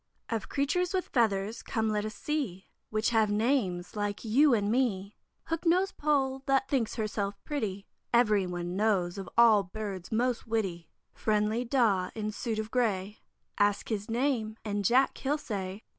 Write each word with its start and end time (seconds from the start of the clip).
OF 0.29 0.49
Creatures 0.49 0.95
with 0.95 1.09
Feathers, 1.09 1.61
come 1.61 1.87
let 1.87 2.05
us 2.05 2.15
see 2.15 2.65
Which 2.89 3.11
have 3.11 3.29
names 3.29 3.95
like 3.95 4.25
you 4.25 4.51
and 4.51 4.71
me. 4.71 5.15
Hook 5.43 5.63
nosed 5.63 5.97
Poll, 5.97 6.41
that 6.47 6.67
thinks 6.67 6.95
herself 6.95 7.35
pretty, 7.43 7.85
Everyone 8.11 8.75
knows, 8.75 9.19
of 9.19 9.29
all 9.37 9.61
birds 9.61 10.11
most 10.11 10.47
witty. 10.47 10.89
Friendly 11.13 11.63
Daw, 11.63 12.09
in 12.15 12.31
suit 12.31 12.57
of 12.57 12.71
gray, 12.71 13.19
Ask 13.59 13.91
him 13.91 13.95
his 13.97 14.09
name, 14.09 14.57
and 14.65 14.83
'Jack!' 14.83 15.19
he'll 15.19 15.37
say. 15.37 15.83